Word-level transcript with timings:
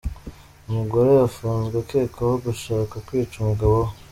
Umugore 0.69 1.11
afunzwe 1.27 1.75
akekwaho 1.83 2.35
gushaka 2.45 2.95
kwica 3.07 3.35
umugabo 3.39 3.73
we 3.85 3.89